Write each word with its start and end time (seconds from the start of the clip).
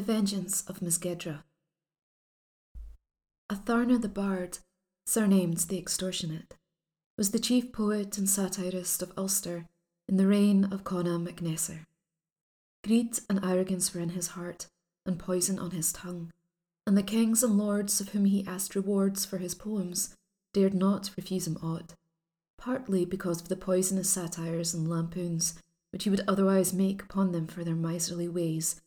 The 0.00 0.14
Vengeance 0.14 0.64
of 0.66 0.80
Mesgedra. 0.80 1.42
Atharna 3.52 4.00
the 4.00 4.08
Bard, 4.08 4.60
surnamed 5.04 5.58
the 5.58 5.76
Extortionate, 5.76 6.54
was 7.18 7.32
the 7.32 7.38
chief 7.38 7.70
poet 7.70 8.16
and 8.16 8.26
satirist 8.26 9.02
of 9.02 9.12
Ulster 9.18 9.66
in 10.08 10.16
the 10.16 10.26
reign 10.26 10.64
of 10.72 10.84
Conor 10.84 11.18
MacNessa. 11.18 11.84
Greed 12.82 13.18
and 13.28 13.44
arrogance 13.44 13.92
were 13.92 14.00
in 14.00 14.16
his 14.16 14.28
heart, 14.28 14.68
and 15.04 15.18
poison 15.18 15.58
on 15.58 15.72
his 15.72 15.92
tongue, 15.92 16.32
and 16.86 16.96
the 16.96 17.02
kings 17.02 17.42
and 17.42 17.58
lords 17.58 18.00
of 18.00 18.08
whom 18.08 18.24
he 18.24 18.46
asked 18.46 18.74
rewards 18.74 19.26
for 19.26 19.36
his 19.36 19.54
poems 19.54 20.14
dared 20.54 20.72
not 20.72 21.10
refuse 21.14 21.46
him 21.46 21.58
aught, 21.62 21.92
partly 22.56 23.04
because 23.04 23.42
of 23.42 23.48
the 23.48 23.54
poisonous 23.54 24.08
satires 24.08 24.72
and 24.72 24.88
lampoons 24.88 25.60
which 25.92 26.04
he 26.04 26.10
would 26.10 26.24
otherwise 26.26 26.72
make 26.72 27.02
upon 27.02 27.32
them 27.32 27.46
for 27.46 27.64
their 27.64 27.76
miserly 27.76 28.28
ways 28.28 28.80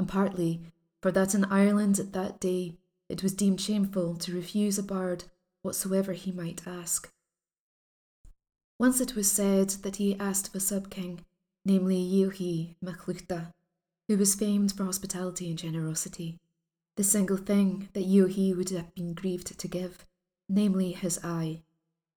and 0.00 0.08
partly 0.08 0.62
for 1.02 1.12
that 1.12 1.34
in 1.34 1.44
Ireland 1.44 1.98
at 1.98 2.14
that 2.14 2.40
day 2.40 2.72
it 3.10 3.22
was 3.22 3.34
deemed 3.34 3.60
shameful 3.60 4.16
to 4.16 4.34
refuse 4.34 4.78
a 4.78 4.82
bard 4.82 5.24
whatsoever 5.60 6.14
he 6.14 6.32
might 6.32 6.66
ask. 6.66 7.12
Once 8.78 8.98
it 8.98 9.14
was 9.14 9.30
said 9.30 9.68
that 9.82 9.96
he 9.96 10.18
asked 10.18 10.48
of 10.48 10.54
a 10.54 10.60
sub-king, 10.60 11.20
namely 11.66 11.98
Eochaidh 11.98 12.76
Macluachta, 12.82 13.52
who 14.08 14.16
was 14.16 14.34
famed 14.34 14.72
for 14.72 14.84
hospitality 14.84 15.50
and 15.50 15.58
generosity, 15.58 16.38
the 16.96 17.04
single 17.04 17.36
thing 17.36 17.90
that 17.92 18.08
Eochaidh 18.08 18.56
would 18.56 18.70
have 18.70 18.94
been 18.94 19.12
grieved 19.12 19.58
to 19.58 19.68
give, 19.68 20.06
namely 20.48 20.92
his 20.92 21.20
eye, 21.22 21.60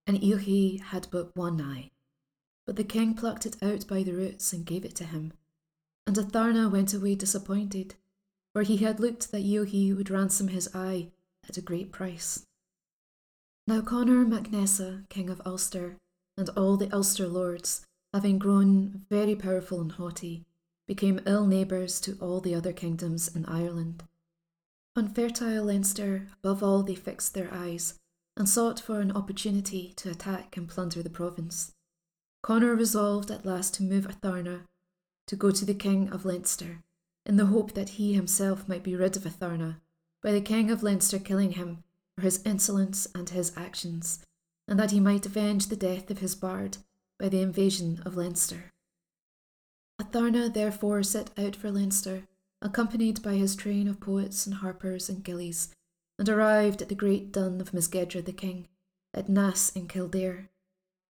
and 0.08 0.22
Eochaidh 0.22 0.80
had 0.80 1.08
but 1.12 1.36
one 1.36 1.60
eye. 1.60 1.92
But 2.66 2.78
the 2.78 2.86
king 2.86 3.14
plucked 3.14 3.46
it 3.46 3.62
out 3.62 3.86
by 3.88 4.04
the 4.04 4.14
roots 4.14 4.54
and 4.54 4.66
gave 4.66 4.86
it 4.86 4.96
to 4.96 5.04
him, 5.04 5.34
and 6.06 6.16
Atharna 6.16 6.70
went 6.70 6.94
away 6.94 7.16
disappointed, 7.16 7.96
for 8.54 8.64
he 8.64 8.78
had 8.78 9.00
looked 9.00 9.32
that 9.32 9.44
Eochaidh 9.44 9.96
would 9.96 10.10
ransom 10.10 10.50
his 10.50 10.70
eye 10.76 11.12
at 11.48 11.58
a 11.58 11.62
great 11.62 11.92
price. 11.92 12.46
Now 13.66 13.82
Conor 13.82 14.26
MacNessa, 14.26 15.08
king 15.10 15.30
of 15.30 15.42
Ulster, 15.46 15.98
and 16.38 16.50
all 16.50 16.78
the 16.78 16.94
Ulster 16.94 17.28
lords, 17.28 17.86
having 18.14 18.38
grown 18.38 19.06
very 19.10 19.36
powerful 19.36 19.80
and 19.80 19.92
haughty, 19.92 20.46
became 20.88 21.22
ill 21.26 21.48
neighbours 21.48 22.02
to 22.02 22.18
all 22.20 22.42
the 22.42 22.54
other 22.54 22.74
kingdoms 22.74 23.34
in 23.34 23.46
Ireland. 23.46 24.04
On 24.96 25.08
fertile 25.08 25.64
Leinster, 25.64 26.28
above 26.44 26.62
all, 26.62 26.84
they 26.84 26.96
fixed 26.96 27.34
their 27.34 27.52
eyes, 27.52 28.00
and 28.36 28.50
sought 28.50 28.80
for 28.80 29.00
an 29.00 29.12
opportunity 29.12 29.94
to 29.96 30.10
attack 30.10 30.58
and 30.58 30.68
plunder 30.68 31.02
the 31.02 31.10
province. 31.10 31.72
Conor 32.42 32.76
resolved 32.76 33.32
at 33.32 33.46
last 33.46 33.74
to 33.76 33.84
move 33.84 34.06
Atharna 34.06 34.66
to 35.28 35.36
go 35.36 35.52
to 35.52 35.66
the 35.66 35.74
king 35.74 36.10
of 36.10 36.26
Leinster, 36.26 36.84
in 37.26 37.38
the 37.38 37.46
hope 37.46 37.74
that 37.74 37.90
he 37.90 38.14
himself 38.14 38.68
might 38.68 38.84
be 38.84 38.96
rid 38.96 39.16
of 39.16 39.24
Atharna, 39.24 39.78
by 40.22 40.32
the 40.32 40.42
king 40.42 40.70
of 40.70 40.84
Leinster 40.84 41.20
killing 41.20 41.54
him 41.54 41.84
for 42.16 42.22
his 42.22 42.42
insolence 42.46 43.08
and 43.16 43.30
his 43.30 43.52
actions, 43.58 44.20
and 44.68 44.80
that 44.80 44.92
he 44.92 45.00
might 45.00 45.26
avenge 45.26 45.68
the 45.68 45.76
death 45.76 46.10
of 46.12 46.20
his 46.20 46.36
bard 46.36 46.78
by 47.20 47.30
the 47.30 47.42
invasion 47.42 48.02
of 48.06 48.18
Leinster. 48.18 48.72
Atharna 50.02 50.54
therefore 50.54 51.04
set 51.04 51.32
out 51.38 51.56
for 51.56 51.72
Leinster, 51.72 52.24
accompanied 52.62 53.22
by 53.22 53.36
his 53.36 53.56
train 53.56 53.88
of 53.88 54.00
poets 54.00 54.46
and 54.46 54.56
harpers 54.56 55.10
and 55.10 55.24
gillies, 55.24 55.74
and 56.20 56.28
arrived 56.30 56.82
at 56.82 56.90
the 56.90 56.96
great 56.96 57.32
dun 57.32 57.60
of 57.62 57.72
Mesgedra 57.72 58.24
the 58.24 58.34
king, 58.34 58.68
at 59.14 59.28
Naas 59.28 59.76
in 59.76 59.88
Kildare. 59.88 60.50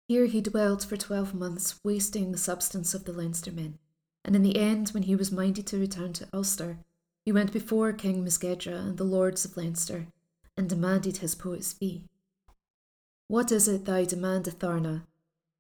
Here 0.08 0.26
he 0.26 0.42
dwelt 0.42 0.84
for 0.84 0.98
twelve 0.98 1.34
months, 1.34 1.80
wasting 1.84 2.32
the 2.32 2.38
substance 2.38 2.94
of 2.94 3.06
the 3.06 3.14
Leinstermen 3.14 3.80
and 4.26 4.36
in 4.36 4.44
the 4.44 4.58
end, 4.58 4.90
when 4.90 5.04
he 5.04 5.16
was 5.16 5.32
minded 5.32 5.68
to 5.68 5.80
return 5.80 6.14
to 6.14 6.28
Ulster, 6.34 6.78
he 7.26 7.32
went 7.32 7.54
before 7.54 7.94
King 7.94 8.24
Mesgedra 8.24 8.76
and 8.76 8.98
the 8.98 9.04
lords 9.04 9.46
of 9.46 9.58
Leinster, 9.58 10.08
and 10.58 10.70
demanded 10.70 11.18
his 11.18 11.36
poet's 11.36 11.74
fee. 11.74 12.04
What 13.28 13.52
is 13.52 13.68
it 13.68 13.86
thou 13.86 14.04
demand, 14.04 14.46
Atharna? 14.46 15.06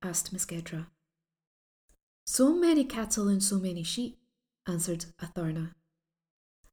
asked 0.01 0.33
Mesgedra. 0.33 0.87
So 2.25 2.53
many 2.53 2.83
cattle 2.83 3.27
and 3.27 3.43
so 3.43 3.59
many 3.59 3.83
sheep, 3.83 4.17
answered 4.67 5.05
Atharna, 5.21 5.73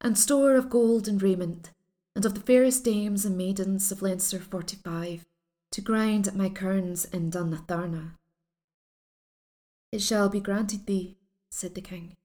and 0.01 0.19
store 0.19 0.57
of 0.57 0.71
gold 0.71 1.09
and 1.09 1.23
raiment, 1.23 1.71
and 2.15 2.25
of 2.25 2.35
the 2.35 2.41
fairest 2.41 2.85
dames 2.85 3.25
and 3.25 3.37
maidens 3.37 3.91
of 3.91 4.03
Leinster 4.03 4.39
forty 4.39 4.77
five, 4.77 5.25
to 5.73 5.81
grind 5.81 6.27
at 6.27 6.37
my 6.37 6.49
querns 6.49 7.05
in 7.07 7.31
Dun 7.31 7.57
Atharna. 7.57 8.13
It 9.93 10.03
shall 10.03 10.29
be 10.29 10.41
granted 10.41 10.87
thee, 10.87 11.17
said 11.51 11.75
the 11.75 11.81
king. 11.81 12.17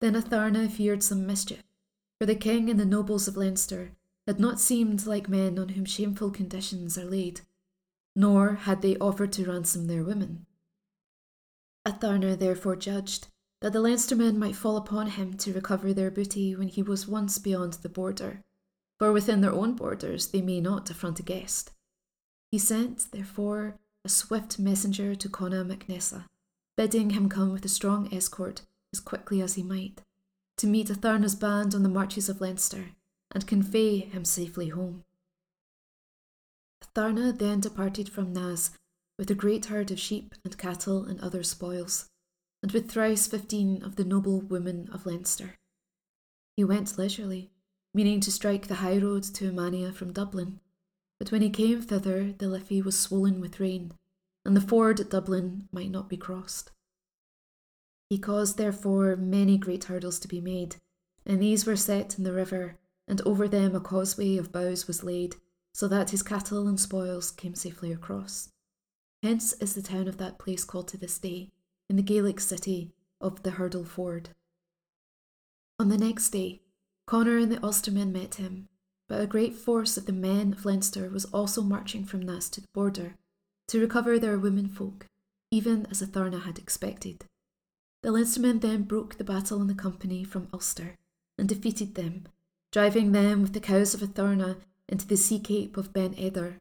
Then 0.00 0.14
Atharna 0.14 0.70
feared 0.70 1.02
some 1.02 1.26
mischief, 1.26 1.62
for 2.18 2.26
the 2.26 2.34
king 2.34 2.70
and 2.70 2.78
the 2.78 2.84
nobles 2.84 3.26
of 3.26 3.36
Leinster 3.36 3.92
had 4.26 4.40
not 4.40 4.60
seemed 4.60 5.06
like 5.06 5.28
men 5.28 5.58
on 5.58 5.70
whom 5.70 5.84
shameful 5.84 6.30
conditions 6.30 6.96
are 6.96 7.04
laid, 7.04 7.42
nor 8.16 8.54
had 8.54 8.82
they 8.82 8.96
offered 8.98 9.32
to 9.32 9.50
ransom 9.50 9.86
their 9.86 10.04
women. 10.04 10.46
Atharna 11.86 12.38
therefore 12.38 12.76
judged 12.76 13.28
that 13.60 13.72
the 13.72 13.80
Leinstermen 13.80 14.36
might 14.36 14.56
fall 14.56 14.76
upon 14.76 15.08
him 15.08 15.34
to 15.38 15.52
recover 15.52 15.92
their 15.92 16.10
booty 16.10 16.54
when 16.54 16.68
he 16.68 16.82
was 16.82 17.08
once 17.08 17.38
beyond 17.38 17.74
the 17.74 17.88
border, 17.88 18.42
for 18.98 19.12
within 19.12 19.40
their 19.40 19.52
own 19.52 19.74
borders 19.74 20.28
they 20.28 20.42
may 20.42 20.60
not 20.60 20.90
affront 20.90 21.18
a 21.18 21.22
guest. 21.22 21.70
He 22.50 22.58
sent, 22.58 23.10
therefore, 23.10 23.78
a 24.04 24.08
swift 24.08 24.58
messenger 24.58 25.14
to 25.14 25.28
Conor 25.28 25.64
MacNessa, 25.64 26.26
bidding 26.76 27.10
him 27.10 27.28
come 27.28 27.52
with 27.52 27.64
a 27.64 27.68
strong 27.68 28.12
escort 28.12 28.62
as 28.92 29.00
quickly 29.00 29.40
as 29.40 29.54
he 29.54 29.62
might, 29.62 30.00
to 30.56 30.66
meet 30.66 30.88
Atharna's 30.88 31.34
band 31.34 31.74
on 31.74 31.82
the 31.82 31.88
marches 31.88 32.28
of 32.28 32.40
Leinster 32.40 32.90
and 33.32 33.46
convey 33.46 33.98
him 33.98 34.24
safely 34.24 34.68
home. 34.68 35.02
Atharna 36.84 37.36
then 37.36 37.60
departed 37.60 38.08
from 38.08 38.32
Naas 38.32 38.70
with 39.18 39.30
a 39.30 39.34
great 39.34 39.66
herd 39.66 39.90
of 39.90 39.98
sheep 39.98 40.34
and 40.44 40.58
cattle 40.58 41.04
and 41.04 41.20
other 41.20 41.42
spoils, 41.42 42.06
and 42.62 42.72
with 42.72 42.90
thrice 42.90 43.26
fifteen 43.26 43.82
of 43.82 43.96
the 43.96 44.04
noble 44.04 44.40
women 44.40 44.88
of 44.92 45.06
Leinster. 45.06 45.56
He 46.56 46.64
went 46.64 46.98
leisurely, 46.98 47.50
meaning 47.92 48.20
to 48.20 48.32
strike 48.32 48.66
the 48.66 48.76
high 48.76 48.98
road 48.98 49.24
to 49.24 49.50
Emania 49.50 49.92
from 49.92 50.12
Dublin, 50.12 50.60
but 51.18 51.30
when 51.32 51.42
he 51.42 51.50
came 51.50 51.82
thither 51.82 52.32
the 52.32 52.48
Liffey 52.48 52.82
was 52.82 52.98
swollen 52.98 53.40
with 53.40 53.60
rain, 53.60 53.92
and 54.44 54.56
the 54.56 54.60
ford 54.60 55.00
at 55.00 55.10
Dublin 55.10 55.68
might 55.72 55.90
not 55.90 56.08
be 56.08 56.16
crossed. 56.16 56.70
He 58.10 58.18
caused, 58.18 58.58
therefore, 58.58 59.16
many 59.16 59.56
great 59.56 59.84
hurdles 59.84 60.18
to 60.20 60.28
be 60.28 60.40
made, 60.40 60.76
and 61.24 61.40
these 61.40 61.66
were 61.66 61.76
set 61.76 62.18
in 62.18 62.24
the 62.24 62.32
river, 62.32 62.78
and 63.08 63.20
over 63.22 63.48
them 63.48 63.74
a 63.74 63.80
causeway 63.80 64.36
of 64.36 64.52
boughs 64.52 64.86
was 64.86 65.02
laid, 65.02 65.36
so 65.72 65.88
that 65.88 66.10
his 66.10 66.22
cattle 66.22 66.68
and 66.68 66.78
spoils 66.78 67.30
came 67.30 67.54
safely 67.54 67.92
across. 67.92 68.50
Hence 69.22 69.54
is 69.54 69.74
the 69.74 69.82
town 69.82 70.06
of 70.06 70.18
that 70.18 70.38
place 70.38 70.64
called 70.64 70.88
to 70.88 70.98
this 70.98 71.18
day, 71.18 71.50
in 71.88 71.96
the 71.96 72.02
Gaelic 72.02 72.40
city 72.40 72.92
of 73.20 73.42
the 73.42 73.52
Hurdle 73.52 73.84
Ford. 73.84 74.30
On 75.78 75.88
the 75.88 75.98
next 75.98 76.30
day, 76.30 76.60
Conor 77.06 77.38
and 77.38 77.50
the 77.50 77.58
Ulstermen 77.58 78.12
met 78.12 78.36
him, 78.36 78.68
but 79.08 79.20
a 79.20 79.26
great 79.26 79.54
force 79.54 79.96
of 79.96 80.06
the 80.06 80.12
men 80.12 80.52
of 80.52 80.64
Leinster 80.64 81.08
was 81.10 81.24
also 81.26 81.62
marching 81.62 82.04
from 82.04 82.22
Naas 82.22 82.50
to 82.52 82.60
the 82.60 82.68
border, 82.72 83.16
to 83.68 83.80
recover 83.80 84.18
their 84.18 84.38
womenfolk, 84.38 85.06
even 85.50 85.86
as 85.90 86.02
Atharna 86.02 86.42
had 86.42 86.58
expected. 86.58 87.24
The 88.02 88.10
Leinstermen 88.10 88.60
then 88.60 88.82
broke 88.82 89.16
the 89.16 89.24
battle 89.24 89.60
on 89.60 89.66
the 89.66 89.74
company 89.74 90.24
from 90.24 90.48
Ulster 90.52 90.96
and 91.38 91.48
defeated 91.48 91.94
them, 91.94 92.26
driving 92.70 93.12
them 93.12 93.42
with 93.42 93.52
the 93.52 93.60
cows 93.60 93.94
of 93.94 94.00
Atharna 94.00 94.56
into 94.88 95.06
the 95.06 95.16
sea 95.16 95.38
cape 95.38 95.76
of 95.76 95.92
Ben 95.92 96.14
Edar, 96.14 96.60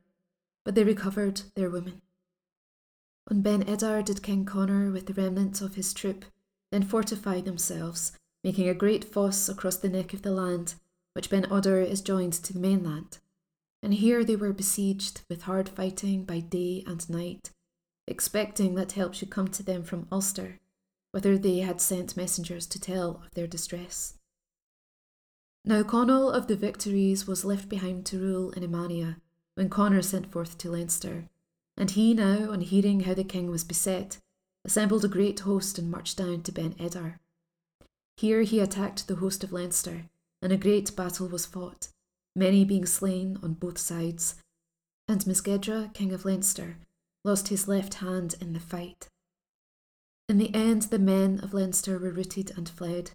but 0.64 0.76
they 0.76 0.84
recovered 0.84 1.42
their 1.56 1.70
women. 1.70 2.02
On 3.30 3.42
Ben 3.42 3.64
Edar 3.64 4.04
did 4.04 4.24
King 4.24 4.46
Conor 4.46 4.92
with 4.92 5.08
the 5.08 5.14
remnant 5.14 5.62
of 5.62 5.76
his 5.76 5.94
troop 5.94 6.26
then 6.72 6.84
fortify 6.84 7.40
themselves, 7.40 8.14
making 8.44 8.68
a 8.68 8.74
great 8.74 9.06
fosse 9.06 9.48
across 9.48 9.78
the 9.78 9.88
neck 9.88 10.12
of 10.12 10.24
the 10.24 10.32
land, 10.32 10.74
which 11.14 11.30
Ben 11.30 11.46
Edar 11.52 11.82
is 11.82 12.02
joined 12.02 12.34
to 12.34 12.52
the 12.52 12.60
mainland 12.60 13.20
and 13.84 13.96
here 13.96 14.24
they 14.24 14.38
were 14.38 14.54
besieged 14.54 15.22
with 15.30 15.44
hard 15.44 15.68
fighting 15.68 16.24
by 16.24 16.40
day 16.40 16.84
and 16.88 17.10
night, 17.10 17.52
expecting 18.08 18.76
that 18.76 18.94
help 18.94 19.14
should 19.14 19.30
come 19.30 19.50
to 19.50 19.62
them 19.62 19.84
from 19.84 20.08
Ulster, 20.10 20.62
whether 21.12 21.38
they 21.38 21.60
had 21.60 21.82
sent 21.82 22.16
messengers 22.16 22.66
to 22.66 22.80
tell 22.80 23.22
of 23.26 23.34
their 23.34 23.46
distress. 23.46 24.16
Now 25.66 25.84
Conall 25.84 26.34
of 26.34 26.48
the 26.48 26.56
Victories 26.56 27.28
was 27.28 27.44
left 27.44 27.68
behind 27.68 28.06
to 28.08 28.20
rule 28.20 28.52
in 28.52 28.64
Emania 28.64 29.18
when 29.56 29.70
Conor 29.70 30.02
sent 30.02 30.32
forth 30.32 30.58
to 30.60 30.72
Leinster, 30.72 31.30
and 31.76 31.92
he 31.92 32.14
now, 32.14 32.52
on 32.52 32.62
hearing 32.62 33.02
how 33.02 33.14
the 33.14 33.24
king 33.24 33.52
was 33.52 33.66
beset, 33.66 34.18
assembled 34.64 35.04
a 35.04 35.10
great 35.10 35.42
host 35.42 35.78
and 35.78 35.92
marched 35.92 36.18
down 36.18 36.42
to 36.44 36.52
Ben 36.54 36.74
Edar. 36.80 37.20
Here 38.16 38.44
he 38.44 38.62
attacked 38.62 39.08
the 39.08 39.16
host 39.16 39.44
of 39.44 39.52
Leinster, 39.52 40.06
and 40.42 40.54
a 40.54 40.58
great 40.58 40.96
battle 40.96 41.28
was 41.28 41.46
fought, 41.46 41.90
many 42.36 42.66
being 42.66 42.86
slain 42.86 43.38
on 43.44 43.54
both 43.54 43.78
sides, 43.78 44.36
and 45.08 45.26
Mesgedra, 45.26 45.94
king 45.94 46.12
of 46.14 46.26
Leinster, 46.26 46.78
lost 47.24 47.50
his 47.50 47.68
left 47.68 47.96
hand 47.96 48.36
in 48.42 48.54
the 48.54 48.60
fight. 48.60 49.08
In 50.30 50.38
the 50.38 50.54
end, 50.54 50.84
the 50.84 51.00
men 51.00 51.40
of 51.42 51.54
Leinster 51.54 51.98
were 51.98 52.12
routed 52.12 52.52
and 52.58 52.70
fled, 52.70 53.12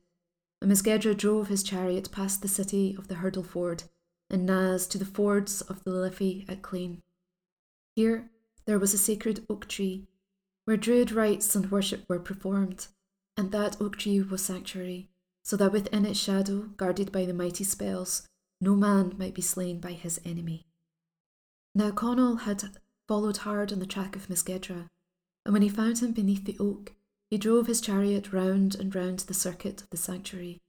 and 0.61 0.71
Mesgedra 0.71 1.15
drove 1.17 1.49
his 1.49 1.63
chariot 1.63 2.11
past 2.13 2.43
the 2.43 2.49
city 2.49 2.95
of 2.99 3.09
the 3.09 3.17
Hurdle 3.17 3.43
Ford 3.43 3.85
and 4.31 4.47
Naas 4.47 4.87
to 4.91 4.99
the 4.99 5.05
fords 5.05 5.63
of 5.63 5.83
the 5.85 5.91
Liffey 5.91 6.45
at 6.49 6.63
Clane. 6.63 7.03
Here 7.97 8.31
there 8.67 8.79
was 8.79 8.93
a 8.93 8.99
sacred 8.99 9.47
oak 9.49 9.67
tree 9.67 10.07
where 10.67 10.77
druid 10.77 11.11
rites 11.11 11.57
and 11.57 11.71
worship 11.71 12.05
were 12.09 12.19
performed, 12.19 12.89
and 13.37 13.53
that 13.53 13.81
oak 13.81 13.97
tree 13.97 14.21
was 14.21 14.45
sanctuary, 14.45 15.09
so 15.43 15.57
that 15.57 15.73
within 15.73 16.05
its 16.05 16.21
shadow, 16.21 16.69
guarded 16.77 17.11
by 17.11 17.25
the 17.25 17.33
mighty 17.33 17.65
spells, 17.65 18.29
no 18.61 18.75
man 18.75 19.15
might 19.19 19.35
be 19.35 19.43
slain 19.43 19.81
by 19.81 19.93
his 19.93 20.21
enemy. 20.25 20.67
Now 21.75 21.91
Conall 21.91 22.41
had 22.41 22.77
followed 23.07 23.39
hard 23.39 23.73
on 23.73 23.79
the 23.79 23.87
track 23.87 24.17
of 24.17 24.29
Mesgedra, 24.29 24.89
and 25.45 25.53
when 25.53 25.63
he 25.63 25.69
found 25.69 25.99
him 26.01 26.13
beneath 26.13 26.45
the 26.45 26.59
oak, 26.59 26.95
he 27.31 27.39
drove 27.39 27.67
his 27.67 27.81
chariot 27.81 28.33
round 28.33 28.75
and 28.75 28.95
round 28.95 29.21
the 29.21 29.35
circuit 29.35 29.83
of 29.83 29.91
the 29.91 29.97
sanctuary, 29.97 30.61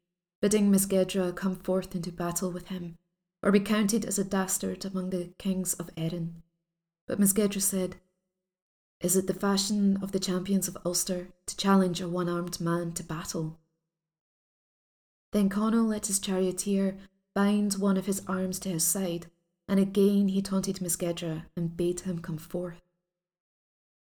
bidding 0.42 0.70
Mesgedra 0.70 1.34
come 1.34 1.56
forth 1.56 1.96
into 1.96 2.12
battle 2.12 2.52
with 2.52 2.68
him, 2.68 2.98
or 3.42 3.52
be 3.52 3.60
counted 3.60 4.06
as 4.06 4.20
a 4.20 4.24
dastard 4.24 4.86
among 4.86 5.10
the 5.10 5.34
kings 5.38 5.74
of 5.74 5.90
Erin. 5.98 6.44
But 7.08 7.20
Mesgedra 7.20 7.62
said, 7.62 7.96
Is 9.02 9.16
it 9.16 9.28
the 9.28 9.34
fashion 9.34 9.98
of 10.02 10.12
the 10.12 10.20
champions 10.20 10.68
of 10.68 10.78
Ulster 10.86 11.30
to 11.46 11.58
challenge 11.58 12.02
a 12.02 12.08
one 12.08 12.30
armed 12.30 12.60
man 12.60 12.92
to 12.94 13.04
battle? 13.04 13.58
Then 15.32 15.50
Conall 15.50 15.88
let 15.88 16.08
his 16.08 16.20
charioteer 16.20 16.98
bind 17.40 17.76
one 17.76 17.96
of 17.96 18.06
his 18.06 18.22
arms 18.28 18.60
to 18.60 18.68
his 18.68 18.84
side, 18.84 19.28
and 19.66 19.80
again 19.80 20.28
he 20.28 20.42
taunted 20.42 20.82
Mesgedra 20.82 21.46
and 21.56 21.78
bade 21.78 22.02
him 22.02 22.20
come 22.20 22.38
forth. 22.38 22.82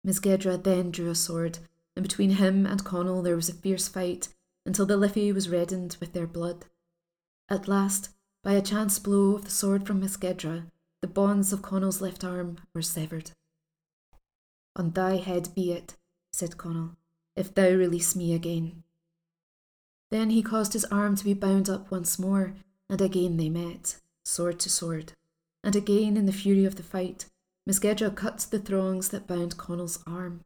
Mesgedra 0.06 0.56
then 0.56 0.91
drew 0.91 1.09
a 1.09 1.15
sword, 1.15 1.57
and 1.95 2.03
between 2.03 2.30
him 2.30 2.68
and 2.68 2.85
Conall 2.85 3.24
there 3.24 3.35
was 3.35 3.50
a 3.50 3.53
fierce 3.53 3.88
fight 3.88 4.27
until 4.68 4.85
the 4.85 4.97
Liffey 4.97 5.31
was 5.31 5.50
reddened 5.50 5.97
with 6.00 6.13
their 6.13 6.27
blood. 6.27 6.65
At 7.50 7.68
last, 7.68 8.09
by 8.44 8.53
a 8.53 8.62
chance 8.62 9.00
blow 9.00 9.33
of 9.38 9.45
the 9.45 9.50
sword 9.50 9.88
from 9.88 10.00
Mesgedra, 10.00 10.68
the 11.01 11.07
bonds 11.07 11.51
of 11.51 11.63
Conall's 11.63 12.01
left 12.01 12.24
arm 12.24 12.57
were 12.75 12.83
severed. 12.83 13.31
On 14.75 14.91
thy 14.91 15.15
head 15.15 15.50
be 15.56 15.71
it, 15.71 15.95
said 16.31 16.57
Conall, 16.57 16.97
if 17.35 17.51
thou 17.51 17.69
release 17.69 18.15
me 18.15 18.35
again. 18.35 18.83
Then 20.12 20.30
he 20.30 20.44
caused 20.44 20.74
his 20.74 20.85
arm 20.85 21.15
to 21.15 21.25
be 21.25 21.33
bound 21.33 21.68
up 21.68 21.89
once 21.89 22.19
more, 22.19 22.53
and 22.94 23.01
again 23.01 23.38
they 23.38 23.50
met, 23.50 23.98
sword 24.24 24.60
to 24.60 24.69
sword. 24.69 25.13
And 25.63 25.75
again, 25.75 26.16
in 26.16 26.28
the 26.28 26.31
fury 26.31 26.63
of 26.63 26.75
the 26.75 26.84
fight, 26.84 27.25
Mesgedra 27.68 28.16
cut 28.16 28.45
the 28.51 28.60
thongs 28.60 29.10
that 29.10 29.25
bound 29.25 29.57
Conall's 29.57 30.04
arm. 30.06 30.42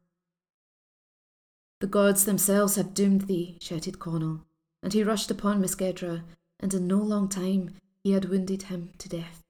The 1.81 1.87
gods 1.87 2.23
themselves 2.23 2.75
have 2.75 2.93
doomed 2.93 3.23
thee, 3.23 3.57
shouted 3.59 3.99
Conall, 3.99 4.45
and 4.81 4.93
he 4.93 5.03
rushed 5.03 5.29
upon 5.29 5.61
Mesgedra, 5.61 6.23
and 6.61 6.73
in 6.73 6.87
no 6.87 6.99
long 6.99 7.27
time 7.27 7.71
he 8.01 8.13
had 8.13 8.29
wounded 8.29 8.63
him 8.63 8.91
to 8.99 9.09
death. 9.09 9.43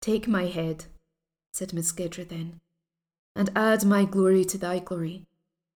Take 0.00 0.26
my 0.26 0.46
head, 0.46 0.86
said 1.52 1.72
Mesgedra 1.72 2.28
then, 2.28 2.58
and 3.36 3.50
add 3.54 3.84
my 3.84 4.04
glory 4.04 4.44
to 4.46 4.58
thy 4.58 4.80
glory. 4.80 5.26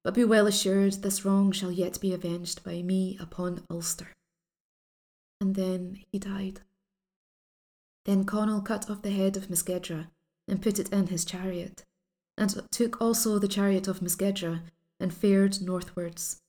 But 0.03 0.15
be 0.15 0.25
well 0.25 0.49
assured 0.49 0.95
this 0.95 1.25
wrong 1.25 1.53
shall 1.53 1.71
yet 1.71 2.01
be 2.01 2.13
avenged 2.13 2.65
by 2.65 2.83
me 2.83 3.17
upon 3.21 3.63
Ulster. 3.71 4.09
And 5.41 5.55
then 5.55 5.99
he 6.13 6.19
died. 6.19 6.61
Then 8.05 8.25
Conall 8.25 8.65
cut 8.65 8.91
off 8.91 9.03
the 9.03 9.11
head 9.11 9.37
of 9.37 9.49
Mesgedra 9.49 10.09
and 10.47 10.63
put 10.63 10.79
it 10.79 10.93
in 10.93 11.07
his 11.07 11.25
chariot, 11.25 11.85
and 12.37 12.63
took 12.71 13.01
also 13.01 13.39
the 13.39 13.49
chariot 13.49 13.89
of 13.89 14.01
Mesgedra 14.01 14.63
and 14.99 15.15
fared 15.15 15.61
northwards. 15.63 16.41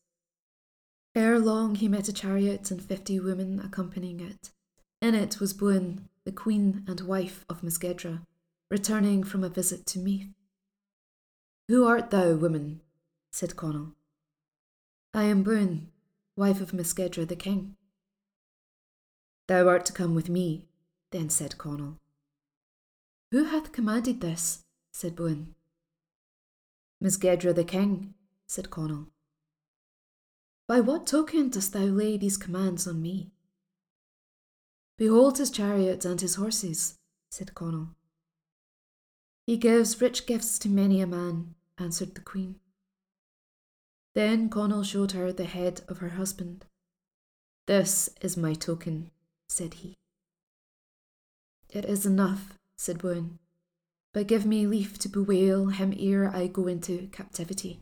Ere 1.14 1.40
long 1.40 1.76
he 1.76 1.88
met 1.88 2.08
a 2.08 2.14
chariot 2.14 2.72
and 2.72 2.82
fifty 2.82 3.20
women 3.20 3.60
accompanying 3.60 4.20
it. 4.20 4.52
In 5.02 5.16
it 5.16 5.40
was 5.40 5.54
Buin, 5.54 6.10
the 6.24 6.32
queen 6.32 6.86
and 6.88 7.02
wife 7.02 7.46
of 7.50 7.62
Mesgedra, 7.62 8.22
returning 8.70 9.24
from 9.24 9.44
a 9.44 9.50
visit 9.50 9.86
to 9.88 10.00
Meath. 10.00 10.30
Who 11.68 11.86
art 11.86 12.12
thou, 12.12 12.36
woman? 12.36 12.82
said 13.32 13.56
Conall. 13.56 13.94
I 15.14 15.24
am 15.24 15.44
Buin, 15.44 15.88
wife 16.38 16.62
of 16.62 16.72
Mesgedra 16.72 17.28
the 17.28 17.36
king. 17.36 17.76
Thou 19.51 19.68
art 19.68 19.86
to 19.88 19.92
come 19.92 20.15
with 20.15 20.30
me, 20.30 20.69
then 21.12 21.30
said 21.30 21.57
Conall. 21.57 21.98
Who 23.31 23.44
hath 23.44 23.74
commanded 23.74 24.21
this? 24.21 24.63
said 24.94 25.13
Buin. 25.13 25.56
Mesgedra 27.03 27.53
the 27.53 27.65
king, 27.65 28.13
said 28.48 28.69
Conall. 28.69 29.07
By 30.69 30.80
what 30.80 31.06
token 31.06 31.50
dost 31.50 31.74
thou 31.74 31.81
lay 31.81 32.15
these 32.15 32.38
commands 32.38 32.88
on 32.88 33.01
me? 33.01 33.33
Behold 34.98 35.38
his 35.38 35.51
chariot 35.51 36.06
and 36.06 36.21
his 36.21 36.36
horses, 36.36 36.98
said 37.30 37.53
Conall. 37.53 37.89
He 39.45 39.57
gives 39.57 40.00
rich 40.00 40.25
gifts 40.25 40.57
to 40.59 40.69
many 40.69 41.01
a 41.01 41.07
man, 41.07 41.56
answered 41.77 42.15
the 42.15 42.21
queen. 42.21 42.62
Then 44.15 44.50
Conall 44.50 44.86
showed 44.86 45.12
her 45.12 45.33
the 45.33 45.44
head 45.44 45.81
of 45.89 45.98
her 45.98 46.12
husband. 46.15 46.68
This 47.68 48.09
is 48.21 48.38
my 48.38 48.53
token, 48.53 49.12
said 49.51 49.75
he. 49.75 49.98
It 51.69 51.86
is 51.86 52.06
enough, 52.06 52.57
said 52.77 53.00
Buin, 53.00 53.39
but 54.13 54.27
give 54.27 54.45
me 54.45 54.65
leave 54.65 54.98
to 55.00 55.09
bewail 55.09 55.68
him 55.68 55.94
ere 55.98 56.30
I 56.33 56.48
go 56.48 56.68
into 56.68 57.07
captivity. 57.12 57.81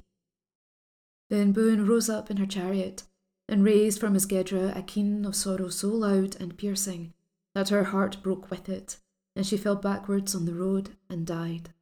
Then 1.29 1.53
Buin 1.53 1.87
rose 1.87 2.09
up 2.09 2.31
in 2.31 2.37
her 2.37 2.47
chariot 2.47 3.03
and 3.47 3.63
raised 3.63 3.99
from 3.99 4.13
Mesgedra 4.13 4.75
a 4.75 4.81
keen 4.81 5.25
of 5.25 5.35
sorrow 5.35 5.69
so 5.69 5.89
loud 5.89 6.35
and 6.39 6.57
piercing 6.57 7.13
that 7.53 7.69
her 7.69 7.85
heart 7.85 8.17
broke 8.23 8.49
with 8.49 8.67
it, 8.67 8.97
and 9.35 9.45
she 9.45 9.57
fell 9.57 9.75
backwards 9.75 10.35
on 10.35 10.45
the 10.45 10.53
road 10.53 10.95
and 11.09 11.25
died. 11.25 11.73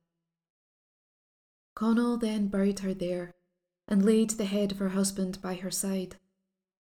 Conall 1.76 2.20
then 2.20 2.48
buried 2.48 2.80
her 2.80 2.94
there, 2.94 3.36
and 3.88 4.06
laid 4.06 4.32
the 4.32 4.46
head 4.46 4.72
of 4.72 4.80
her 4.80 4.90
husband 4.90 5.42
by 5.42 5.56
her 5.56 5.72
side, 5.72 6.18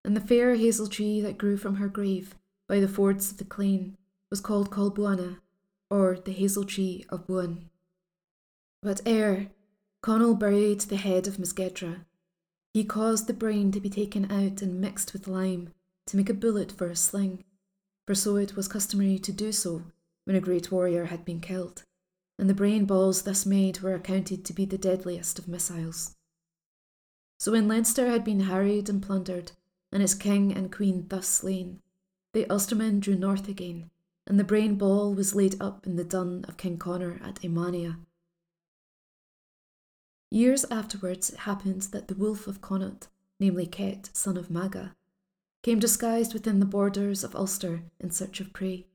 and 0.03 0.15
the 0.15 0.21
fair 0.21 0.55
hazel 0.55 0.87
tree 0.87 1.21
that 1.21 1.37
grew 1.37 1.57
from 1.57 1.75
her 1.75 1.87
grave 1.87 2.35
by 2.67 2.79
the 2.79 2.87
fords 2.87 3.31
of 3.31 3.37
the 3.37 3.45
Clane 3.45 3.97
was 4.29 4.41
called 4.41 4.71
Colbuana, 4.71 5.39
or 5.89 6.19
the 6.19 6.33
hazel 6.33 6.65
tree 6.65 7.05
of 7.09 7.27
Buin. 7.27 7.69
But 8.81 9.01
ere 9.05 9.51
Conall 10.03 10.37
buried 10.37 10.81
the 10.81 10.97
head 10.97 11.27
of 11.27 11.37
Mesgedra, 11.37 12.05
he 12.73 12.83
caused 12.83 13.25
the 13.25 13.33
brain 13.33 13.71
to 13.71 13.79
be 13.79 13.89
taken 13.89 14.31
out 14.31 14.61
and 14.61 14.79
mixed 14.79 15.11
with 15.11 15.27
lime 15.27 15.73
to 16.05 16.15
make 16.15 16.29
a 16.29 16.33
bullet 16.33 16.71
for 16.71 16.87
a 16.87 16.95
sling, 16.95 17.43
for 18.05 18.13
so 18.13 18.35
it 18.35 18.55
was 18.55 18.67
customary 18.67 19.17
to 19.17 19.31
do 19.31 19.51
so 19.51 19.81
when 20.25 20.35
a 20.35 20.39
great 20.39 20.71
warrior 20.71 21.05
had 21.05 21.25
been 21.25 21.39
killed, 21.39 21.83
and 22.37 22.47
the 22.47 22.53
brain 22.53 22.85
balls 22.85 23.23
thus 23.23 23.47
made 23.47 23.79
were 23.79 23.95
accounted 23.95 24.45
to 24.45 24.53
be 24.53 24.63
the 24.63 24.77
deadliest 24.77 25.39
of 25.39 25.47
missiles. 25.47 26.15
So 27.39 27.51
when 27.51 27.67
Leinster 27.67 28.09
had 28.09 28.23
been 28.23 28.41
harried 28.41 28.89
and 28.89 29.01
plundered, 29.01 29.53
and 29.91 30.03
its 30.03 30.13
king 30.13 30.53
and 30.53 30.71
queen 30.71 31.07
thus 31.09 31.27
slain, 31.27 31.81
the 32.37 32.45
Ulstermen 32.45 32.99
drew 32.99 33.15
north 33.15 33.47
again, 33.47 33.89
and 34.27 34.39
the 34.39 34.43
brain 34.43 34.75
ball 34.75 35.11
was 35.11 35.33
laid 35.33 35.59
up 35.59 35.87
in 35.87 35.95
the 35.95 36.03
dun 36.03 36.45
of 36.47 36.55
King 36.55 36.77
Conor 36.77 37.19
at 37.23 37.41
Emania, 37.41 37.97
Years 40.29 40.63
afterwards, 40.69 41.31
it 41.31 41.39
happened 41.39 41.81
that 41.93 42.09
the 42.09 42.13
wolf 42.13 42.45
of 42.45 42.61
Connaught, 42.61 43.07
namely 43.39 43.65
Ket, 43.65 44.11
son 44.13 44.37
of 44.37 44.51
Maga, 44.51 44.95
came 45.63 45.79
disguised 45.79 46.33
within 46.33 46.59
the 46.59 46.65
borders 46.67 47.23
of 47.23 47.35
Ulster 47.35 47.81
in 47.99 48.11
search 48.11 48.39
of 48.39 48.53
prey, 48.53 48.85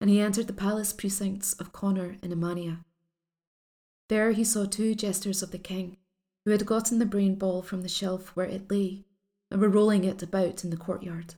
and 0.00 0.10
he 0.10 0.18
entered 0.18 0.48
the 0.48 0.52
palace 0.52 0.92
precincts 0.92 1.52
of 1.60 1.72
Conor 1.72 2.16
in 2.22 2.32
Emania. 2.32 2.82
There 4.08 4.32
he 4.32 4.42
saw 4.42 4.64
two 4.64 4.96
jesters 4.96 5.44
of 5.44 5.52
the 5.52 5.58
king, 5.58 5.96
who 6.44 6.50
had 6.50 6.66
gotten 6.66 6.98
the 6.98 7.06
brain 7.06 7.36
ball 7.36 7.62
from 7.62 7.82
the 7.82 7.88
shelf 7.88 8.30
where 8.34 8.46
it 8.46 8.68
lay, 8.68 9.04
and 9.48 9.60
were 9.60 9.68
rolling 9.68 10.02
it 10.02 10.24
about 10.24 10.64
in 10.64 10.70
the 10.70 10.76
courtyard. 10.76 11.36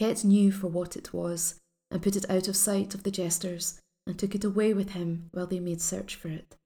Ket 0.00 0.24
knew 0.24 0.50
for 0.50 0.66
what 0.66 0.96
it 0.96 1.12
was, 1.12 1.60
and 1.90 2.00
put 2.00 2.16
it 2.16 2.24
out 2.30 2.48
of 2.48 2.56
sight 2.56 2.94
of 2.94 3.02
the 3.02 3.10
jesters, 3.10 3.82
and 4.06 4.18
took 4.18 4.34
it 4.34 4.44
away 4.44 4.72
with 4.72 4.92
him 4.92 5.28
while 5.32 5.46
they 5.46 5.60
made 5.60 5.82
search 5.82 6.16
for 6.16 6.28
it. 6.28 6.56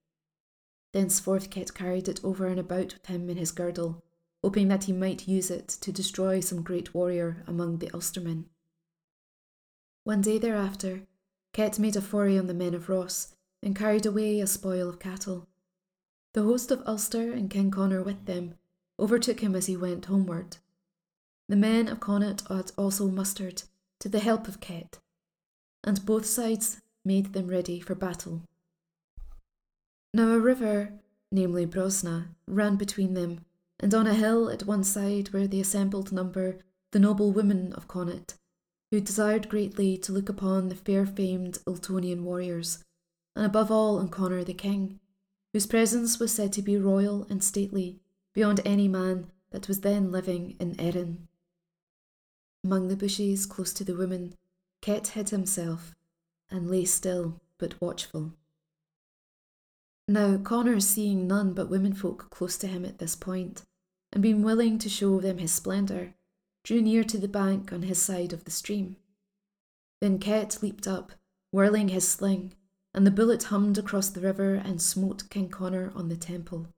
Thenceforth 0.93 1.50
Ket 1.50 1.75
carried 1.75 2.07
it 2.07 2.25
over 2.25 2.47
and 2.47 2.61
about 2.61 2.93
with 2.93 3.07
him 3.07 3.29
in 3.29 3.37
his 3.37 3.50
girdle, 3.50 4.05
hoping 4.45 4.69
that 4.69 4.85
he 4.85 4.93
might 4.93 5.26
use 5.26 5.50
it 5.50 5.67
to 5.67 5.91
destroy 5.91 6.38
some 6.38 6.62
great 6.62 6.95
warrior 6.95 7.43
among 7.49 7.79
the 7.79 7.91
Ulstermen. 7.93 8.45
One 10.05 10.21
day 10.21 10.38
thereafter, 10.38 11.03
Ket 11.53 11.81
made 11.81 11.97
a 11.97 12.00
foray 12.00 12.38
on 12.38 12.47
the 12.47 12.55
men 12.55 12.73
of 12.73 12.88
Ross 12.88 13.35
and 13.61 13.75
carried 13.75 14.07
away 14.07 14.38
a 14.38 14.47
spoil 14.47 14.88
of 14.88 15.00
cattle. 15.00 15.49
The 16.35 16.45
host 16.45 16.71
of 16.71 16.87
Ulster 16.87 17.33
and 17.33 17.50
King 17.50 17.73
Conor 17.73 18.05
with 18.05 18.26
them 18.26 18.55
overtook 18.97 19.41
him 19.41 19.57
as 19.57 19.67
he 19.67 19.76
went 19.76 20.05
homeward. 20.05 20.59
The 21.47 21.57
men 21.57 21.89
of 21.89 22.01
Connaught 22.01 22.49
had 22.49 22.73
also 22.79 23.09
mustered 23.09 23.65
to 24.01 24.09
the 24.09 24.21
help 24.21 24.49
of 24.49 24.61
Ket, 24.61 24.99
and 25.83 26.05
both 26.07 26.25
sides 26.25 26.81
made 27.05 27.35
them 27.35 27.49
ready 27.49 27.81
for 27.81 27.95
battle. 27.95 28.43
Now 30.15 30.31
a 30.31 30.39
river, 30.39 30.95
namely 31.31 31.67
Brosna, 31.67 32.29
ran 32.47 32.77
between 32.77 33.13
them, 33.13 33.45
and 33.79 33.93
on 33.93 34.07
a 34.07 34.15
hill 34.15 34.49
at 34.49 34.63
one 34.63 34.85
side 34.85 35.35
where 35.35 35.47
the 35.47 35.61
assembled 35.61 36.13
number 36.13 36.61
the 36.93 36.99
noble 36.99 37.31
women 37.31 37.73
of 37.75 37.89
Connaught, 37.89 38.35
who 38.91 39.01
desired 39.01 39.49
greatly 39.49 39.99
to 39.99 40.13
look 40.13 40.29
upon 40.29 40.69
the 40.69 40.77
fair 40.77 41.05
famed 41.05 41.59
Ultonian 41.67 42.25
warriors, 42.25 42.85
and 43.37 43.45
above 43.45 43.71
all 43.71 43.99
on 43.99 44.09
Conor 44.09 44.45
the 44.45 44.55
king, 44.55 45.01
whose 45.53 45.67
presence 45.67 46.19
was 46.19 46.33
said 46.33 46.53
to 46.55 46.63
be 46.63 46.79
royal 46.79 47.27
and 47.29 47.45
stately 47.45 48.01
beyond 48.33 48.61
any 48.65 48.89
man 48.89 49.31
that 49.51 49.69
was 49.69 49.81
then 49.81 50.11
living 50.11 50.57
in 50.59 50.81
Erin. 50.81 51.29
Among 52.64 52.88
the 52.88 52.97
bushes 52.97 53.44
close 53.44 53.75
to 53.75 53.85
the 53.85 53.94
women, 53.94 54.35
Ket 54.80 55.09
hid 55.09 55.28
himself 55.28 55.94
and 56.50 56.71
lay 56.71 56.87
still 56.87 57.38
but 57.59 57.78
watchful. 57.78 58.33
Now, 60.09 60.38
Conor, 60.38 60.80
seeing 60.80 61.26
none 61.26 61.52
but 61.52 61.68
womenfolk 61.68 62.30
close 62.30 62.56
to 62.59 62.66
him 62.66 62.87
at 62.87 62.99
this 62.99 63.16
point, 63.16 63.64
and 64.12 64.23
being 64.23 64.42
willing 64.42 64.78
to 64.78 64.88
show 64.88 65.21
them 65.21 65.37
his 65.37 65.52
splendour, 65.52 66.14
drew 66.62 66.80
near 66.80 67.04
to 67.04 67.18
the 67.18 67.28
bank 67.28 67.71
on 67.71 67.83
his 67.83 68.00
side 68.00 68.33
of 68.33 68.44
the 68.44 68.50
stream. 68.50 68.97
Then 70.00 70.18
Ket 70.18 70.62
leaped 70.62 70.87
up, 70.87 71.12
whirling 71.50 71.88
his 71.88 72.09
sling, 72.09 72.54
and 72.94 73.06
the 73.06 73.11
bullet 73.11 73.44
hummed 73.44 73.76
across 73.76 74.09
the 74.09 74.21
river 74.21 74.54
and 74.54 74.80
smote 74.80 75.28
King 75.28 75.50
Conor 75.50 75.92
on 75.94 76.09
the 76.09 76.16
temple. 76.16 76.68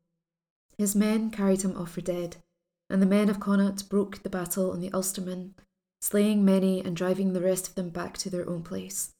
His 0.78 0.96
men 0.96 1.30
carried 1.30 1.62
him 1.62 1.76
off 1.76 1.92
for 1.92 2.00
dead, 2.00 2.38
and 2.90 3.00
the 3.00 3.06
men 3.06 3.28
of 3.28 3.38
Connaught 3.38 3.88
broke 3.88 4.22
the 4.24 4.30
battle 4.30 4.72
on 4.72 4.80
the 4.80 4.90
Ulstermen, 4.90 5.54
slaying 6.06 6.44
many 6.44 6.80
and 6.80 6.94
driving 6.94 7.32
the 7.32 7.40
rest 7.40 7.66
of 7.66 7.74
them 7.74 7.88
back 7.88 8.16
to 8.16 8.30
their 8.30 8.48
own 8.48 8.62
place. 8.62 9.10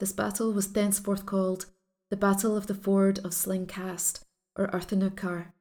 This 0.00 0.12
battle 0.12 0.50
was 0.50 0.72
thenceforth 0.72 1.26
called 1.26 1.66
the 2.08 2.16
Battle 2.16 2.56
of 2.56 2.68
the 2.68 2.74
Ford 2.74 3.18
of 3.22 3.34
Sling 3.34 3.66
Cast, 3.66 4.24
or 4.56 4.68
Arthunachar, 4.68 5.52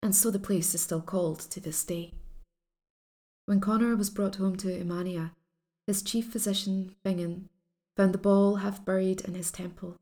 and 0.00 0.14
so 0.14 0.30
the 0.30 0.38
place 0.38 0.76
is 0.76 0.80
still 0.80 1.00
called 1.00 1.40
to 1.40 1.58
this 1.58 1.82
day. 1.84 2.12
When 3.46 3.58
Conor 3.58 3.96
was 3.96 4.10
brought 4.10 4.36
home 4.36 4.54
to 4.58 4.68
Emania, 4.68 5.32
his 5.88 6.02
chief 6.02 6.30
physician, 6.30 6.94
Fingin, 7.02 7.48
found 7.96 8.14
the 8.14 8.18
ball 8.18 8.56
half 8.56 8.84
buried 8.84 9.22
in 9.22 9.34
his 9.34 9.50
temple. 9.50 9.96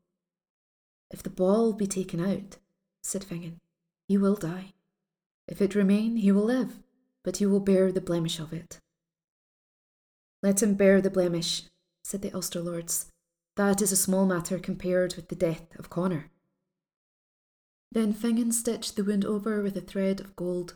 If 1.09 1.23
the 1.23 1.31
ball 1.31 1.73
be 1.73 1.87
taken 1.87 2.19
out, 2.23 2.57
said 3.01 3.23
Fingin, 3.23 3.59
he 4.07 4.19
will 4.19 4.35
die. 4.35 4.73
If 5.47 5.63
it 5.63 5.73
remain, 5.73 6.17
he 6.17 6.31
will 6.31 6.43
live, 6.45 6.83
but 7.23 7.37
he 7.37 7.47
will 7.47 7.59
bear 7.59 7.91
the 7.91 8.01
blemish 8.01 8.39
of 8.39 8.53
it. 8.53 8.79
Let 10.45 10.61
him 10.61 10.75
bear 10.75 11.01
the 11.01 11.09
blemish, 11.09 11.63
said 12.03 12.21
the 12.21 12.31
Ulster 12.31 12.61
lords. 12.61 13.07
That 13.55 13.81
is 13.81 13.91
a 13.91 13.97
small 13.97 14.27
matter 14.27 14.59
compared 14.59 15.15
with 15.15 15.29
the 15.29 15.35
death 15.35 15.75
of 15.79 15.89
Conor. 15.89 16.29
Then 17.91 18.13
Fingin 18.13 18.51
stitched 18.51 18.95
the 18.95 19.03
wound 19.03 19.25
over 19.25 19.63
with 19.63 19.75
a 19.75 19.81
thread 19.81 20.19
of 20.19 20.35
gold, 20.35 20.75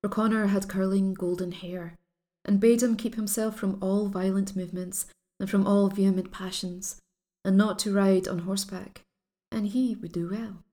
for 0.00 0.08
Conor 0.08 0.46
had 0.46 0.66
curling 0.66 1.12
golden 1.12 1.52
hair, 1.52 1.98
and 2.46 2.58
bade 2.58 2.82
him 2.82 2.96
keep 2.96 3.16
himself 3.16 3.54
from 3.58 3.76
all 3.82 4.08
violent 4.08 4.56
movements 4.56 5.04
and 5.38 5.50
from 5.50 5.66
all 5.66 5.90
vehement 5.90 6.32
passions, 6.32 6.98
and 7.44 7.54
not 7.54 7.78
to 7.80 7.92
ride 7.92 8.26
on 8.26 8.38
horseback, 8.38 9.02
and 9.50 9.68
he 9.68 9.94
would 9.94 10.12
do 10.12 10.30
well. 10.30 10.64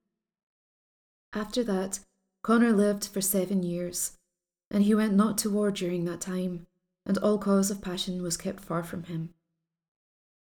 After 1.33 1.61
that, 1.65 1.99
Conor 2.41 2.71
lived 2.71 3.05
for 3.05 3.19
seven 3.19 3.63
years, 3.63 4.13
and 4.71 4.85
he 4.85 4.95
went 4.95 5.13
not 5.13 5.37
to 5.39 5.49
war 5.49 5.71
during 5.71 6.05
that 6.05 6.21
time, 6.21 6.67
and 7.09 7.17
all 7.17 7.39
cause 7.39 7.71
of 7.71 7.81
passion 7.81 8.21
was 8.21 8.37
kept 8.37 8.63
far 8.63 8.83
from 8.83 9.05
him. 9.05 9.33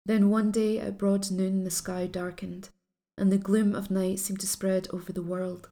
Then 0.05 0.29
one 0.29 0.51
day 0.51 0.77
at 0.79 0.99
broad 0.99 1.31
noon 1.31 1.63
the 1.63 1.71
sky 1.71 2.05
darkened, 2.05 2.69
and 3.17 3.31
the 3.31 3.39
gloom 3.39 3.73
of 3.73 3.89
night 3.89 4.19
seemed 4.19 4.39
to 4.41 4.47
spread 4.47 4.87
over 4.93 5.11
the 5.11 5.23
world, 5.23 5.71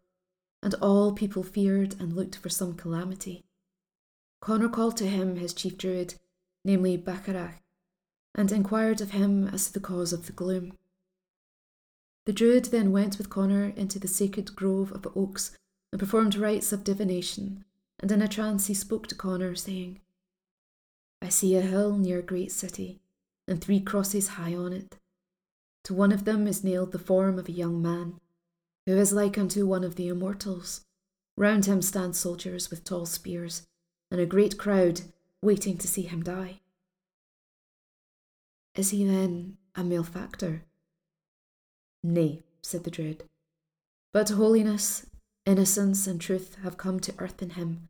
and 0.63 0.74
all 0.82 1.13
people 1.13 1.44
feared 1.44 1.94
and 2.00 2.13
looked 2.13 2.36
for 2.36 2.50
some 2.50 2.74
calamity. 2.74 3.46
Conor 4.42 4.70
called 4.70 4.98
to 4.98 5.08
him 5.08 5.36
his 5.36 5.54
chief 5.54 5.77
druid, 5.77 6.16
namely 6.66 6.98
Bacharach, 6.98 7.62
and 8.34 8.51
inquired 8.51 9.00
of 9.00 9.12
him 9.12 9.48
as 9.50 9.68
to 9.68 9.74
the 9.74 9.80
cause 9.80 10.12
of 10.12 10.25
the 10.25 10.34
gloom. 10.34 10.74
The 12.25 12.34
Druid 12.34 12.66
then 12.66 12.92
went 12.92 13.20
with 13.20 13.30
Conor 13.30 13.72
into 13.75 14.00
the 14.00 14.08
sacred 14.08 14.56
grove 14.56 14.92
of 14.92 15.08
oaks 15.16 15.56
and 15.92 16.00
performed 16.00 16.36
rites 16.36 16.74
of 16.74 16.84
divination, 16.84 17.66
and 18.00 18.12
in 18.12 18.24
a 18.24 18.27
trance 18.27 18.66
he 18.66 18.74
spoke 18.74 19.06
to 19.08 19.16
Conor, 19.16 19.54
saying, 19.54 20.01
I 21.21 21.29
see 21.29 21.55
a 21.55 21.62
hill 21.62 21.97
near 21.97 22.19
a 22.19 22.24
great 22.24 22.51
city, 22.51 23.01
and 23.47 23.59
three 23.59 23.79
crosses 23.79 24.29
high 24.29 24.55
on 24.55 24.74
it. 24.74 24.97
To 25.86 25.93
one 25.93 26.12
of 26.12 26.25
them 26.25 26.47
is 26.47 26.63
nailed 26.63 26.91
the 26.91 27.00
form 27.00 27.39
of 27.39 27.47
a 27.47 27.53
young 27.53 27.81
man, 27.81 28.19
who 28.86 28.97
is 28.97 29.13
like 29.13 29.38
unto 29.38 29.65
one 29.65 29.83
of 29.83 29.95
the 29.95 30.07
immortals. 30.07 30.81
Round 31.36 31.65
him 31.65 31.81
stand 31.81 32.15
soldiers 32.15 32.69
with 32.69 32.83
tall 32.83 33.05
spears, 33.05 33.63
and 34.12 34.19
a 34.19 34.25
great 34.25 34.57
crowd 34.57 35.01
waiting 35.41 35.77
to 35.77 35.88
see 35.88 36.01
him 36.01 36.24
die. 36.24 36.62
Is 38.75 38.91
he 38.91 39.05
then 39.05 39.57
a 39.75 39.83
malefactor? 39.83 40.63
Nay, 42.03 42.43
said 42.62 42.83
the 42.83 42.91
Druid. 42.91 43.24
But 44.13 44.29
holiness, 44.29 45.05
innocence, 45.45 46.07
and 46.07 46.21
truth 46.21 46.57
have 46.63 46.77
come 46.77 47.00
to 47.01 47.13
earth 47.17 47.41
in 47.41 47.51
him, 47.51 47.89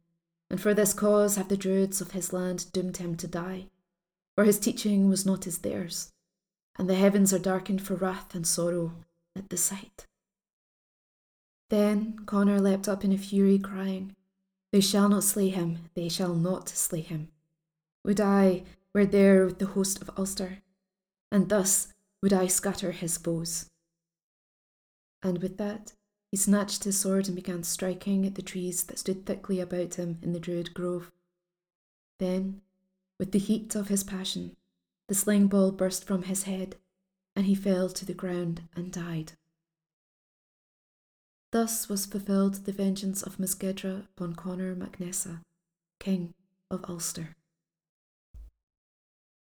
and 0.49 0.61
for 0.61 0.73
this 0.73 0.93
cause 0.93 1.35
have 1.35 1.49
the 1.49 1.57
Druids 1.57 2.01
of 2.01 2.11
his 2.11 2.31
land 2.31 2.71
doomed 2.71 2.97
him 2.97 3.15
to 3.17 3.27
die. 3.27 3.67
For 4.35 4.43
his 4.43 4.59
teaching 4.59 5.09
was 5.09 5.25
not 5.25 5.47
as 5.47 5.59
theirs, 5.59 6.11
and 6.77 6.89
the 6.89 6.95
heavens 6.95 7.33
are 7.33 7.39
darkened 7.39 7.81
for 7.81 7.95
wrath 7.95 8.35
and 8.35 8.45
sorrow 8.45 8.93
at 9.35 9.49
the 9.49 9.57
sight. 9.57 10.05
Then 11.69 12.19
Conor 12.25 12.61
leapt 12.61 12.87
up 12.87 13.03
in 13.03 13.11
a 13.11 13.17
fury, 13.17 13.59
crying, 13.59 14.15
They 14.71 14.81
shall 14.81 15.09
not 15.09 15.23
slay 15.23 15.49
him, 15.49 15.89
they 15.95 16.07
shall 16.07 16.33
not 16.33 16.69
slay 16.69 17.01
him. 17.01 17.29
Would 18.05 18.21
I 18.21 18.63
were 18.93 19.05
there 19.05 19.45
with 19.45 19.59
the 19.59 19.65
host 19.65 20.01
of 20.01 20.09
Ulster, 20.17 20.59
and 21.31 21.49
thus 21.49 21.93
would 22.21 22.31
I 22.31 22.47
scatter 22.47 22.91
his 22.91 23.17
foes. 23.17 23.65
And 25.21 25.41
with 25.41 25.57
that, 25.57 25.93
he 26.31 26.37
snatched 26.37 26.83
his 26.83 26.99
sword 26.99 27.27
and 27.27 27.35
began 27.35 27.63
striking 27.63 28.25
at 28.25 28.35
the 28.35 28.41
trees 28.41 28.83
that 28.83 28.99
stood 28.99 29.25
thickly 29.25 29.59
about 29.59 29.95
him 29.95 30.19
in 30.21 30.33
the 30.33 30.39
Druid 30.39 30.73
grove. 30.73 31.11
Then, 32.19 32.61
with 33.19 33.31
the 33.31 33.39
heat 33.39 33.75
of 33.75 33.87
his 33.87 34.03
passion, 34.03 34.55
the 35.07 35.15
sling 35.15 35.47
ball 35.47 35.71
burst 35.71 36.05
from 36.05 36.23
his 36.23 36.43
head, 36.43 36.75
and 37.35 37.45
he 37.45 37.55
fell 37.55 37.89
to 37.89 38.05
the 38.05 38.13
ground 38.13 38.63
and 38.75 38.91
died. 38.91 39.33
Thus 41.51 41.87
was 41.87 42.05
fulfilled 42.05 42.65
the 42.65 42.73
vengeance 42.73 43.23
of 43.23 43.37
Mesgedra 43.37 44.05
upon 44.15 44.35
Conor 44.35 44.75
mac 44.75 44.99
Nessa, 44.99 45.41
King 45.99 46.33
of 46.69 46.83
Ulster. 46.89 47.35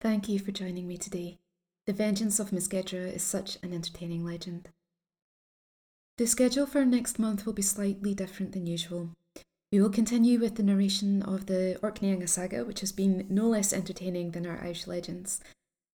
Thank 0.01 0.29
you 0.29 0.39
for 0.39 0.53
joining 0.53 0.89
me 0.89 0.97
today. 0.97 1.39
The 1.87 1.93
Vengeance 1.93 2.41
of 2.41 2.51
Mesgedra 2.51 3.13
is 3.15 3.23
such 3.23 3.59
an 3.63 3.73
entertaining 3.73 4.25
legend. 4.25 4.69
The 6.19 6.27
schedule 6.27 6.67
for 6.67 6.85
next 6.85 7.19
month 7.19 7.47
will 7.47 7.55
be 7.55 7.63
slightly 7.63 8.15
different 8.15 8.53
than 8.53 8.67
usual. 8.67 9.11
We 9.73 9.81
will 9.81 9.89
continue 9.89 10.39
with 10.39 10.57
the 10.57 10.63
narration 10.63 11.23
of 11.23 11.47
the 11.47 11.79
Orkneyinga 11.83 12.29
saga, 12.29 12.67
which 12.67 12.81
has 12.81 12.93
been 12.93 13.27
no 13.31 13.49
less 13.49 13.73
entertaining 13.73 14.33
than 14.33 14.47
our 14.47 14.61
Irish 14.63 14.87
legends, 14.87 15.41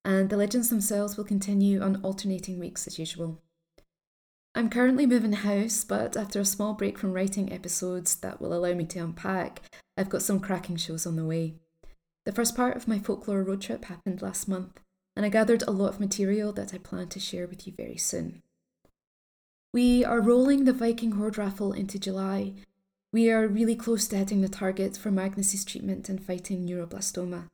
and 0.03 0.29
the 0.29 0.35
legends 0.35 0.69
themselves 0.69 1.15
will 1.15 1.23
continue 1.23 1.81
on 1.81 2.01
alternating 2.03 2.59
weeks 2.59 2.85
as 2.85 2.99
usual. 2.99 3.41
I'm 4.53 4.69
currently 4.69 5.05
moving 5.05 5.31
house, 5.31 5.85
but 5.85 6.17
after 6.17 6.41
a 6.41 6.45
small 6.45 6.73
break 6.73 6.97
from 6.97 7.13
writing 7.13 7.53
episodes 7.53 8.15
that 8.17 8.41
will 8.41 8.53
allow 8.53 8.73
me 8.73 8.83
to 8.87 8.99
unpack, 8.99 9.61
I've 9.95 10.09
got 10.09 10.21
some 10.21 10.41
cracking 10.41 10.75
shows 10.75 11.05
on 11.05 11.15
the 11.15 11.25
way. 11.25 11.55
The 12.25 12.33
first 12.33 12.57
part 12.57 12.75
of 12.75 12.89
my 12.89 12.99
folklore 12.99 13.43
road 13.43 13.61
trip 13.61 13.85
happened 13.85 14.21
last 14.21 14.49
month, 14.49 14.81
and 15.15 15.25
I 15.25 15.29
gathered 15.29 15.63
a 15.63 15.71
lot 15.71 15.93
of 15.93 15.99
material 16.01 16.51
that 16.53 16.73
I 16.73 16.77
plan 16.77 17.07
to 17.07 17.19
share 17.21 17.47
with 17.47 17.65
you 17.65 17.73
very 17.77 17.97
soon. 17.97 18.41
We 19.71 20.03
are 20.03 20.19
rolling 20.19 20.65
the 20.65 20.73
Viking 20.73 21.11
Hoard 21.11 21.37
raffle 21.37 21.73
into 21.73 21.99
July. 21.99 22.53
We 23.13 23.29
are 23.29 23.47
really 23.47 23.75
close 23.75 24.07
to 24.07 24.17
hitting 24.17 24.41
the 24.41 24.49
target 24.49 24.97
for 24.97 25.11
Magnus's 25.11 25.63
treatment 25.63 26.09
and 26.09 26.19
fighting 26.23 26.67
neuroblastoma. 26.67 27.49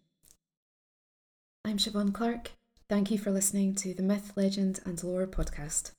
I'm 1.65 1.79
Siobhan 1.79 2.13
Clark. 2.13 2.51
Thank 2.87 3.09
you 3.09 3.17
for 3.17 3.31
listening 3.31 3.73
to 3.73 3.95
the 3.95 4.03
Myth, 4.03 4.33
Legend 4.35 4.79
and 4.85 5.03
Lore 5.03 5.25
podcast. 5.25 5.93